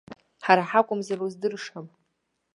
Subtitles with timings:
[0.45, 1.87] Ҳара ҳакәымзар уздыршам!